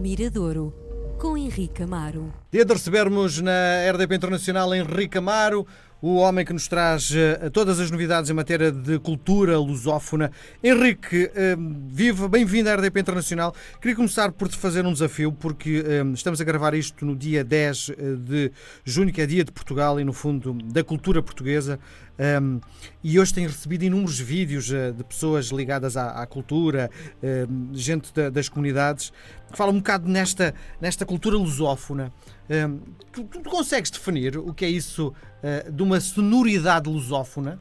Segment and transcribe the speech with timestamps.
[0.00, 0.72] Miradouro,
[1.18, 2.32] com Henrique Amaro.
[2.50, 3.52] Dia de recebermos na
[3.92, 5.66] RDP Internacional Henrique Amaro,
[6.00, 10.32] o homem que nos traz uh, todas as novidades em matéria de cultura lusófona.
[10.64, 13.54] Henrique, uh, viva, bem-vindo à RDP Internacional.
[13.78, 17.44] Queria começar por te fazer um desafio, porque uh, estamos a gravar isto no dia
[17.44, 17.90] 10
[18.24, 18.50] de
[18.82, 21.78] junho, que é dia de Portugal e, no fundo, da cultura portuguesa.
[22.20, 22.60] Um,
[23.02, 26.90] e hoje tenho recebido inúmeros vídeos uh, de pessoas ligadas à, à cultura,
[27.72, 29.10] gente da, das comunidades,
[29.50, 32.12] que falam um bocado nesta, nesta cultura lusófona.
[32.50, 32.80] Um,
[33.10, 37.58] tu, tu, consegues definir o que é isso uh, de uma sonoridade lusófona?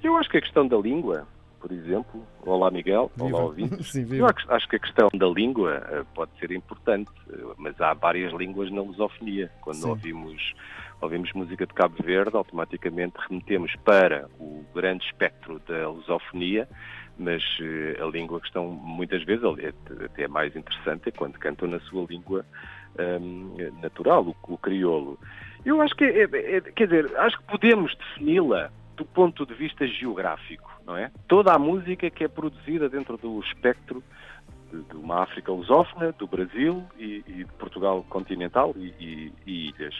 [0.00, 1.26] Eu acho que a questão da língua,
[1.58, 6.30] por exemplo, olá Miguel, olá ouvintes, Sim, eu acho que a questão da língua pode
[6.38, 7.10] ser importante,
[7.56, 9.50] mas há várias línguas na lusofonia.
[9.62, 9.88] Quando Sim.
[9.88, 10.54] ouvimos
[11.04, 16.68] ouvimos música de Cabo Verde, automaticamente remetemos para o grande espectro da lusofonia,
[17.18, 19.44] mas uh, a língua que estão muitas vezes,
[20.04, 22.44] até é mais interessante, é quando cantam na sua língua
[22.98, 25.18] um, natural, o, o, crioulo.
[25.64, 29.86] Eu acho que, é, é, quer dizer, acho que podemos defini-la do ponto de vista
[29.86, 31.10] geográfico, não é?
[31.26, 34.02] Toda a música que é produzida dentro do espectro
[34.74, 39.68] de, de uma África lusófona, do Brasil e, e de Portugal continental e, e, e,
[39.68, 39.94] ilhas.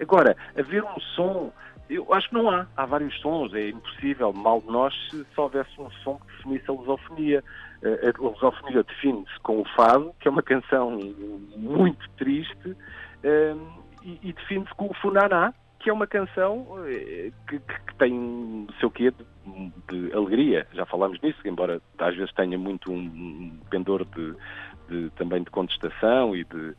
[0.00, 1.52] Agora, haver um som,
[1.88, 2.66] eu acho que não há.
[2.76, 6.70] Há vários sons, é impossível, mal de nós, se só houvesse um som que definisse
[6.70, 7.44] a lusofonia.
[7.82, 10.98] Eh, a lusofonia define-se com o fado, que é uma canção
[11.56, 12.76] muito triste,
[13.22, 13.54] eh,
[14.02, 17.60] e define-se com o funaná, que é uma canção eh, que,
[17.98, 19.24] tem o seu quê de,
[19.88, 20.66] de, alegria.
[20.72, 24.34] Já falámos nisso, embora às vezes tenha muito um pendor de,
[24.88, 26.74] de também de contestação e de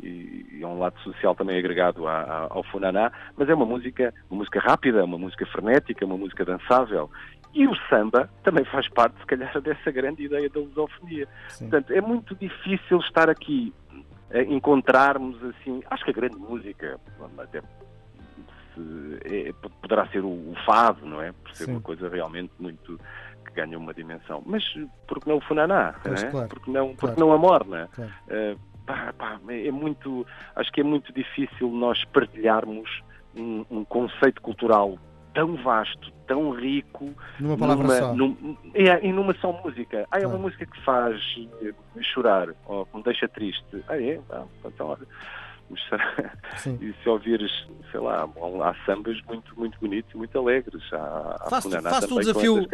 [0.00, 4.38] e, um lado social também agregado a, a, ao funaná, mas é uma música, uma
[4.38, 7.10] música rápida, uma música frenética, uma música dançável.
[7.54, 11.26] E o samba também faz parte, se calhar, dessa grande ideia da lusofonia.
[11.48, 11.68] Sim.
[11.68, 13.72] Portanto, é muito difícil estar aqui
[14.30, 15.82] a encontrarmos assim.
[15.90, 17.00] Acho que a grande música,
[17.38, 17.62] até
[19.24, 21.32] é, poderá ser o, o, fado, não é?
[21.32, 21.72] Por ser Sim.
[21.72, 22.98] uma coisa realmente muito
[23.44, 24.42] que ganha uma dimensão.
[24.44, 24.64] Mas
[25.06, 25.94] porque não o funaná?
[26.02, 26.32] Pois, não é?
[26.32, 27.88] claro, porque não, porque não a morna?
[27.92, 28.12] Claro.
[28.28, 33.02] Uh, pá, pá, é muito, acho que é muito difícil nós partilharmos
[33.34, 34.98] um, um conceito cultural
[35.34, 37.12] tão vasto, tão rico.
[37.38, 38.14] Numa palavra numa, só.
[38.14, 40.06] Num, é, e numa só música.
[40.10, 41.20] Ah, é uma música que faz
[42.14, 43.84] chorar, ou que me deixa triste.
[43.86, 44.18] Ah, é?
[44.30, 45.06] Ah, então, olha
[46.80, 47.50] e se ouvires,
[47.90, 50.82] sei lá, há sambas muito, muito bonitos e muito alegres.
[50.92, 52.66] Há, faço, faço um desafio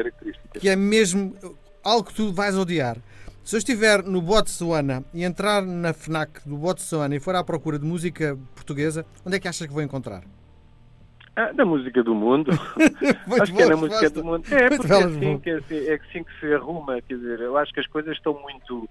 [0.59, 1.35] que é mesmo
[1.83, 2.97] algo que tu vais odiar.
[3.45, 7.79] Se eu estiver no Botsuana e entrar na FNAC do Botsuana e for à procura
[7.79, 10.23] de música portuguesa, onde é que achas que vou encontrar?
[11.35, 12.53] Ah, da música do mundo.
[13.41, 14.45] acho que é na música do mundo.
[14.53, 17.01] É, porque é assim, que é, assim, é assim que se arruma.
[17.01, 18.89] Quer dizer, eu acho que as coisas estão muito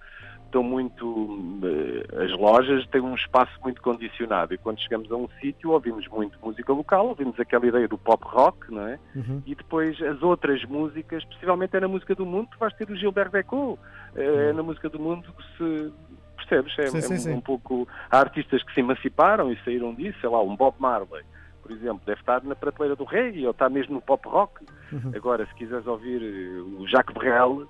[0.51, 1.59] estão muito.
[1.63, 6.05] Eh, as lojas têm um espaço muito condicionado e quando chegamos a um sítio ouvimos
[6.09, 8.99] muito música local, ouvimos aquela ideia do pop rock, não é?
[9.15, 9.41] Uhum.
[9.45, 12.95] E depois as outras músicas, possivelmente é na música do mundo, tu vais ter o
[12.95, 13.79] Gilberto Becot,
[14.15, 14.53] é uhum.
[14.55, 15.93] na música do mundo que se.
[16.35, 16.79] Percebes?
[16.79, 17.33] É, sim, é sim, sim.
[17.33, 17.87] um pouco.
[18.09, 21.23] Há artistas que se emanciparam e saíram disso, sei lá, um Bob Marley
[21.61, 24.65] por exemplo, deve estar na prateleira do reggae ou está mesmo no pop rock.
[24.91, 25.11] Uhum.
[25.15, 27.67] Agora, se quiseres ouvir eh, o Jacques Brel,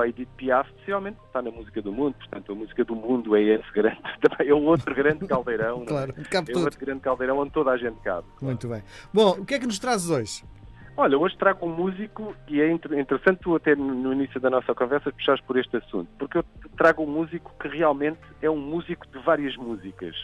[0.00, 3.42] a Edith Piaf, possivelmente está na música do mundo, portanto a música do mundo é
[3.42, 5.86] esse grande, também é o outro grande caldeirão, é?
[5.86, 8.26] claro, é o outro grande caldeirão onde toda a gente cabe.
[8.40, 8.82] Muito bem.
[9.12, 10.44] Bom, o que é que nos trazes hoje?
[10.96, 15.10] Olha, hoje trago um músico e é interessante tu até no início da nossa conversa
[15.10, 16.44] puxares por este assunto, porque eu
[16.76, 20.14] trago um músico que realmente é um músico de várias músicas.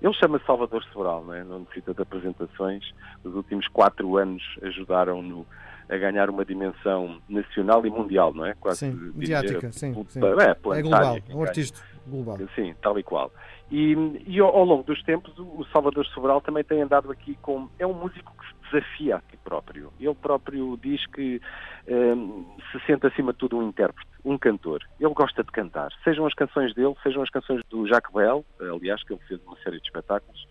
[0.00, 1.44] Ele chama-se Salvador Sobral, não, é?
[1.44, 2.84] não necessita de apresentações.
[3.22, 5.46] Os últimos quatro anos ajudaram-no
[5.88, 8.54] a ganhar uma dimensão nacional e mundial, não é?
[8.54, 10.20] Quase sim, mediática, sim, sim.
[10.24, 12.38] É, é global, é um artista global.
[12.54, 13.30] Sim, tal e qual.
[13.70, 13.94] E,
[14.26, 17.68] e ao, ao, longo dos tempos, o Salvador Sobral também tem andado aqui com...
[17.78, 19.92] É um músico que se desafia a si próprio.
[19.98, 21.40] Ele próprio diz que
[21.88, 24.82] um, se sente acima de tudo um intérprete, um cantor.
[25.00, 25.90] Ele gosta de cantar.
[26.02, 29.56] Sejam as canções dele, sejam as canções do Jacques Brel, aliás, que ele fez uma
[29.58, 30.46] série de espetáculos,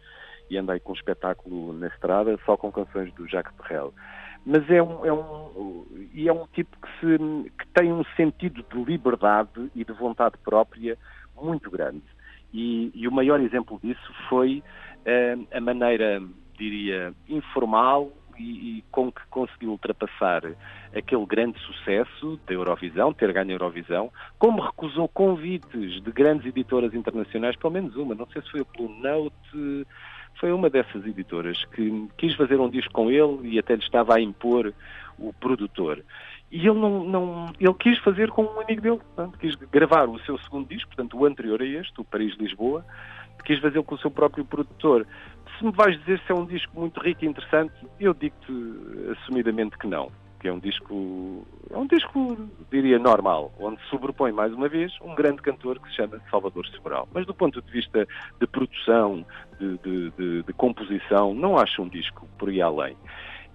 [0.49, 3.93] e anda aí com um espetáculo na estrada só com canções do Jacques Brel
[4.45, 8.63] mas é um, é um, e é um tipo que, se, que tem um sentido
[8.71, 10.97] de liberdade e de vontade própria
[11.41, 12.03] muito grande.
[12.53, 14.61] E, e o maior exemplo disso foi
[15.05, 16.21] uh, a maneira,
[16.57, 20.43] diria, informal e, e, com que conseguiu ultrapassar
[20.95, 26.93] aquele grande sucesso da Eurovisão, ter ganho a Eurovisão, como recusou convites de grandes editoras
[26.93, 29.87] internacionais, pelo menos uma, não sei se foi a Blue Note,
[30.39, 34.15] foi uma dessas editoras que quis fazer um disco com ele e até lhe estava
[34.15, 34.73] a impor
[35.17, 36.03] o produtor.
[36.51, 40.19] e ele não, não, ele quis fazer com um amigo dele, portanto, quis gravar o
[40.19, 42.85] seu segundo disco, portanto o anterior a este, o Paris-Lisboa,
[43.43, 45.05] quis fazê-lo com o seu próprio produtor.
[45.57, 48.51] Se me vais dizer se é um disco muito rico e interessante, eu digo-te
[49.11, 50.11] assumidamente que não.
[50.43, 52.37] Que é um disco, é um disco,
[52.69, 57.07] diria, normal, onde sobrepõe mais uma vez um grande cantor que se chama Salvador Sobral.
[57.13, 58.05] Mas do ponto de vista
[58.41, 59.25] de produção,
[59.57, 62.97] de, de, de, de composição, não acho um disco por aí além.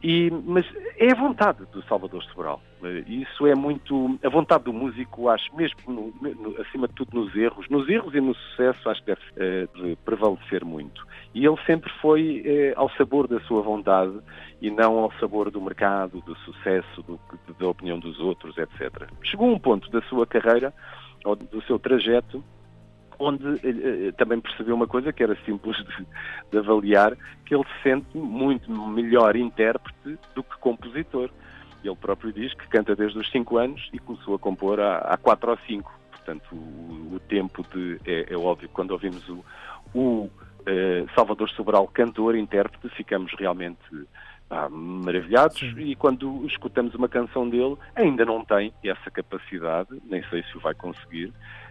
[0.02, 0.64] E, mas
[0.96, 2.62] é a vontade do Salvador Sobral.
[3.06, 4.18] Isso é muito.
[4.24, 8.14] A vontade do músico, acho, mesmo no, no, acima de tudo nos erros, nos erros
[8.14, 11.04] e no sucesso, acho que deve de prevalecer muito.
[11.34, 12.44] E ele sempre foi
[12.76, 14.16] uh, ao sabor da sua vontade
[14.62, 17.18] e não ao sabor do mercado, do sucesso, do,
[17.58, 19.08] da opinião dos outros, etc.
[19.24, 20.72] Chegou um ponto da sua carreira,
[21.24, 22.42] ou do seu trajeto,
[23.18, 26.06] onde eh, também percebeu uma coisa que era simples de,
[26.50, 31.30] de, avaliar, que ele se sente muito melhor intérprete do que compositor.
[31.82, 35.50] Ele próprio diz que canta desde os 5 anos e começou a compor há 4
[35.50, 35.98] ou 5.
[36.10, 38.00] Portanto, o, o tempo de.
[38.04, 39.44] É, é, óbvio, quando ouvimos o,
[39.94, 40.30] o
[40.66, 43.78] eh, Salvador Sobral cantor, intérprete, ficamos realmente
[44.50, 45.78] ah, maravilhados Sim.
[45.78, 50.60] e quando escutamos uma canção dele ainda não tem essa capacidade, nem sei se o
[50.60, 51.67] vai conseguir, eh,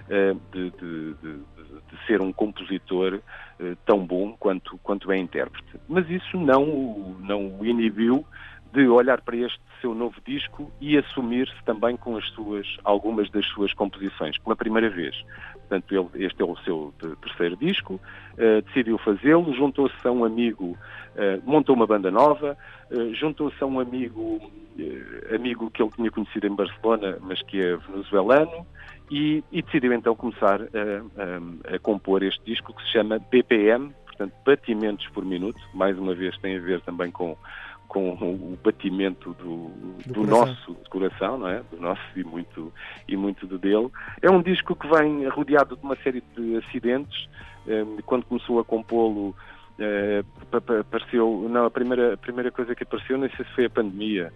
[0.51, 3.19] de, de, de, de, ser um compositor
[3.59, 5.67] eh, tão bom quanto, quanto é intérprete.
[5.87, 8.25] Mas isso não, não o inibiu
[8.73, 13.45] de olhar para este seu novo disco e assumir-se também com as suas, algumas das
[13.47, 15.15] suas composições, pela primeira vez.
[15.67, 20.77] Portanto, ele, este é o seu terceiro disco, uh, decidiu fazê-lo, juntou-se a um amigo,
[21.15, 22.57] uh, montou uma banda nova,
[22.89, 24.39] uh, juntou-se a um amigo,
[25.33, 28.65] amigo que ele tinha conhecido em Barcelona, mas que é venezuelano,
[29.11, 33.91] e, e decidiu então começar a, a, a, compor este disco que se chama BPM,
[34.05, 37.35] portanto batimentos por minuto, mais uma vez tem a ver também com,
[37.87, 39.69] com o batimento do,
[40.05, 41.61] do, do nosso coração, não é?
[41.71, 42.73] Do nosso e muito,
[43.07, 43.89] e muito do dele.
[44.21, 47.27] É um disco que vem rodeado de uma série de acidentes.
[47.67, 49.35] Ehm, quando começou a compô-lo,
[49.79, 53.69] eh, apareceu, não, a primeira, a primeira coisa que apareceu, nem sei se foi a
[53.69, 54.33] pandemia,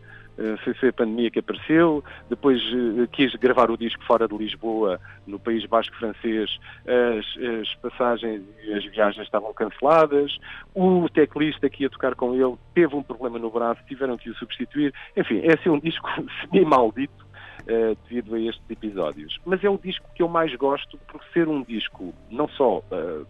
[0.63, 4.99] foi, foi a pandemia que apareceu, depois uh, quis gravar o disco fora de Lisboa,
[5.27, 7.25] no País Basco francês, as,
[7.61, 10.37] as, passagens e as viagens estavam canceladas,
[10.73, 14.35] o teclista que ia tocar com ele teve um problema no braço, tiveram que o
[14.35, 16.07] substituir, enfim, é assim um disco
[16.41, 17.31] semi-maldito,
[17.61, 19.39] Uh, devido a estes episódios.
[19.45, 23.27] Mas é o disco que eu mais gosto por ser um disco não só uh,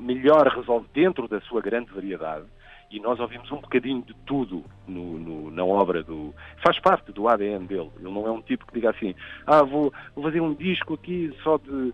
[0.00, 2.46] melhor resolve dentro da sua grande variedade,
[2.90, 6.34] e nós ouvimos um bocadinho de tudo no, no, na obra do.
[6.64, 7.90] faz parte do ADN dele.
[7.96, 9.14] Ele não é um tipo que diga assim,
[9.46, 11.92] ah, vou, vou fazer um disco aqui só de.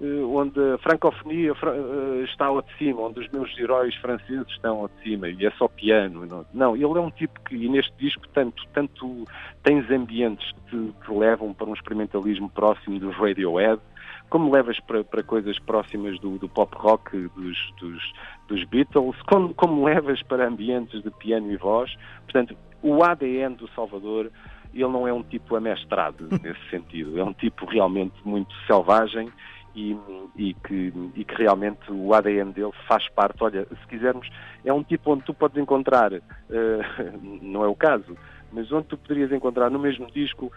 [0.00, 4.80] Uh, onde a francofonia uh, está ao de cima, onde os meus heróis franceses estão
[4.80, 6.26] ao de cima e é só piano.
[6.26, 9.24] Não, não ele é um tipo que, e neste disco, tanto, tanto
[9.62, 13.80] tens ambientes que, que levam para um experimentalismo próximo do Radiohead,
[14.28, 18.12] como levas para, para coisas próximas do, do pop rock dos, dos,
[18.48, 21.94] dos Beatles, como, como levas para ambientes de piano e voz.
[22.24, 24.30] Portanto, o ADN do Salvador,
[24.74, 29.30] ele não é um tipo amestrado nesse sentido, é um tipo realmente muito selvagem
[29.74, 29.96] e,
[30.36, 33.42] e, que, e, que, realmente o ADN dele faz parte.
[33.42, 34.28] Olha, se quisermos,
[34.64, 36.20] é um tipo onde tu podes encontrar, uh,
[37.42, 38.16] não é o caso,
[38.52, 40.52] mas onde tu poderias encontrar no mesmo disco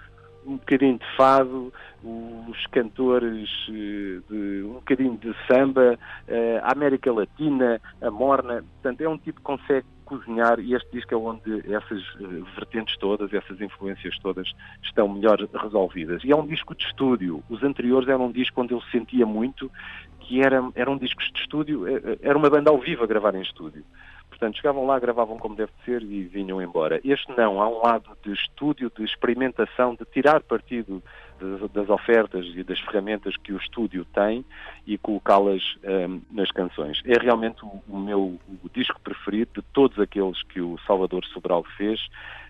[0.46, 1.74] um bocadinho de fado,
[2.04, 9.10] os cantores eh, de bocadinho de samba, eh, a América Latina, a morna, portanto é
[9.10, 13.60] um tipo que consegue cozinhar e este disco é onde essas eh, vertentes todas, essas
[13.60, 14.48] influências todas
[14.82, 16.24] estão melhor resolvidas.
[16.24, 17.44] E é um disco de estúdio.
[17.50, 19.70] Os anteriores eram um disco onde eu sentia muito
[20.22, 21.86] que era, eram discos de estúdio,
[22.22, 23.84] era uma banda ao vivo a gravar em estúdio.
[24.30, 27.00] Portanto, chegavam lá, gravavam como deve ser e vinham embora.
[27.04, 31.02] Este não, há um lado de estúdio, de experimentação, de tirar partido
[31.74, 34.44] das ofertas e das ferramentas que o estúdio tem
[34.86, 37.02] e colocá-las um, nas canções.
[37.06, 42.00] É realmente o, meu o disco preferido de todos aqueles que o Salvador Sobral fez.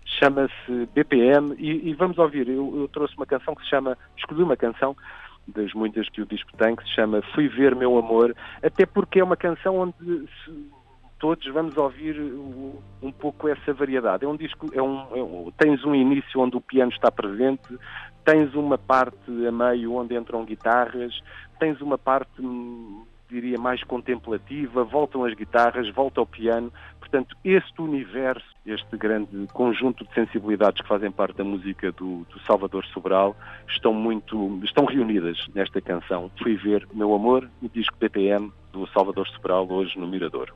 [0.04, 2.48] Chama-se BPM e, e, vamos ouvir.
[2.48, 4.96] Eu, eu trouxe uma canção que se chama, escolhi uma canção
[5.46, 9.20] das muitas que o disco tem, que se chama Fui Ver Meu Amor, até porque
[9.20, 9.94] é uma canção onde
[10.44, 10.68] se,
[11.18, 12.16] todos vamos ouvir
[13.02, 14.24] um pouco essa variedade.
[14.24, 17.76] É um disco, é um, é um, tens um início onde o piano está presente,
[18.28, 21.18] tens uma parte a meio onde entram guitarras,
[21.58, 22.30] tens uma parte,
[23.26, 26.70] diria, mais contemplativa, voltam as guitarras, volta o piano.
[26.98, 32.38] Portanto, este universo, este grande conjunto de sensibilidades que fazem parte da música do, do
[32.40, 33.34] Salvador Sobral,
[33.66, 36.30] estão muito, estão reunidas nesta canção.
[36.38, 40.54] Fui ver Meu Amor, o disco BPM do Salvador Sobral, hoje no Mirador.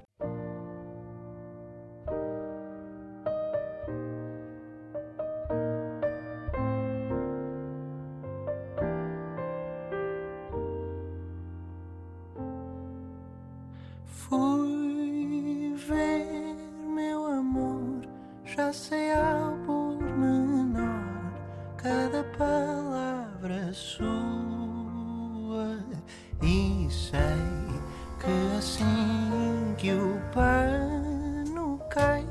[29.83, 32.25] Que o pano cai,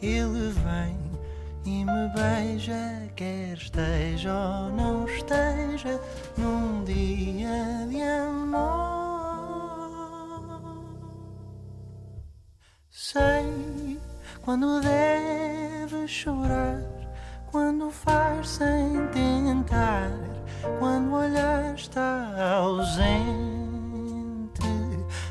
[0.00, 0.96] ele vem
[1.64, 6.00] e me beija, quer esteja ou não esteja
[6.36, 8.60] num dia de amor.
[12.88, 14.00] Sei
[14.42, 16.80] quando deve chorar,
[17.50, 20.12] quando faz sem tentar,
[20.78, 23.02] quando o olhar está ausente,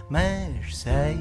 [0.10, 1.18] mas sei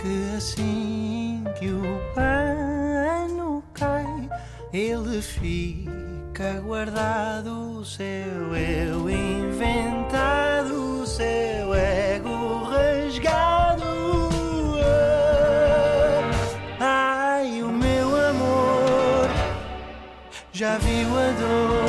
[0.00, 4.30] que assim que o pano cai,
[4.72, 13.82] ele fica guardado, o seu eu inventado, o seu ego rasgado.
[16.78, 19.28] Ai, o meu amor
[20.52, 21.85] já viu a dor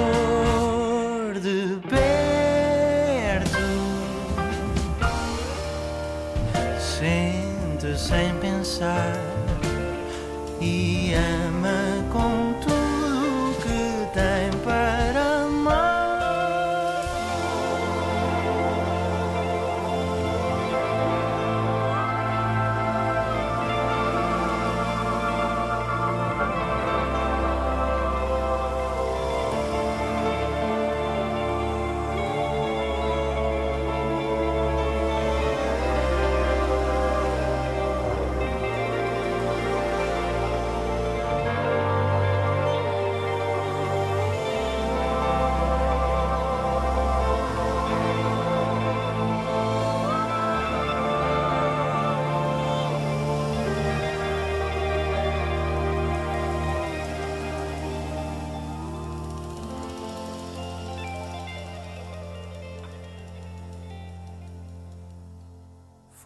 [8.78, 9.14] sem pensar
[10.62, 11.57] e ama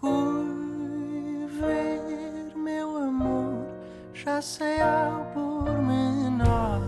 [0.02, 3.68] Fui ver meu amor,
[4.16, 6.82] já sei ao pormenor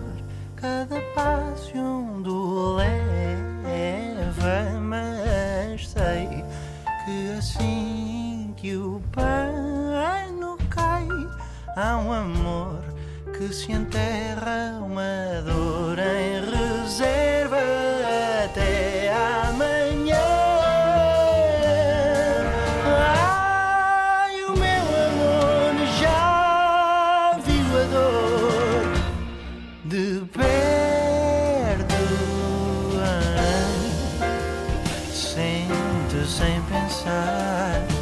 [0.55, 6.43] cada passo o leva, mas sei
[7.05, 11.07] que assim que o pano cai,
[11.77, 12.83] há um amor
[13.37, 17.22] que se enterra, uma dor em reserva
[36.25, 37.92] sempre pensar.